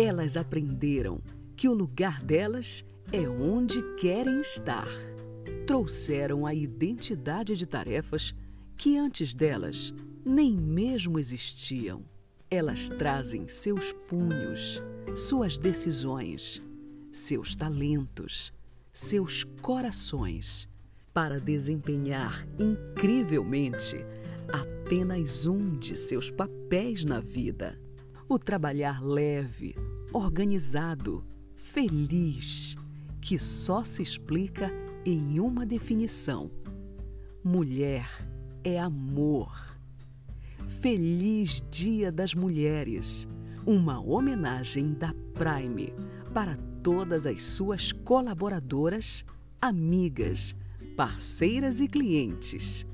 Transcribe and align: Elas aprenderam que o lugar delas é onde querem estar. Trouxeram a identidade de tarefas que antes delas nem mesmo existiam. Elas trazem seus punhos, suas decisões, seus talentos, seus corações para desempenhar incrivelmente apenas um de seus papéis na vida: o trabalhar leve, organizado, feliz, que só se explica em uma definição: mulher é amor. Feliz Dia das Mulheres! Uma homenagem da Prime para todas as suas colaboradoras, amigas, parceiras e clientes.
Elas 0.00 0.36
aprenderam 0.36 1.20
que 1.56 1.68
o 1.68 1.74
lugar 1.74 2.22
delas 2.22 2.84
é 3.10 3.28
onde 3.28 3.82
querem 3.96 4.40
estar. 4.40 4.86
Trouxeram 5.66 6.46
a 6.46 6.54
identidade 6.54 7.56
de 7.56 7.66
tarefas 7.66 8.32
que 8.76 8.96
antes 8.96 9.34
delas 9.34 9.92
nem 10.24 10.56
mesmo 10.56 11.18
existiam. 11.18 12.04
Elas 12.48 12.88
trazem 12.88 13.48
seus 13.48 13.92
punhos, 13.92 14.80
suas 15.16 15.58
decisões, 15.58 16.62
seus 17.10 17.56
talentos, 17.56 18.52
seus 18.92 19.42
corações 19.60 20.68
para 21.12 21.40
desempenhar 21.40 22.46
incrivelmente 22.56 23.96
apenas 24.52 25.44
um 25.44 25.76
de 25.76 25.96
seus 25.96 26.30
papéis 26.30 27.04
na 27.04 27.18
vida: 27.18 27.76
o 28.28 28.38
trabalhar 28.38 29.02
leve, 29.02 29.74
organizado, 30.12 31.24
feliz, 31.54 32.76
que 33.20 33.38
só 33.38 33.84
se 33.84 34.02
explica 34.02 34.70
em 35.04 35.40
uma 35.40 35.66
definição: 35.66 36.50
mulher 37.44 38.08
é 38.64 38.78
amor. 38.78 39.76
Feliz 40.66 41.62
Dia 41.70 42.12
das 42.12 42.34
Mulheres! 42.34 43.26
Uma 43.66 44.00
homenagem 44.00 44.94
da 44.94 45.14
Prime 45.34 45.92
para 46.32 46.56
todas 46.82 47.26
as 47.26 47.42
suas 47.42 47.92
colaboradoras, 47.92 49.24
amigas, 49.60 50.54
parceiras 50.96 51.80
e 51.80 51.88
clientes. 51.88 52.86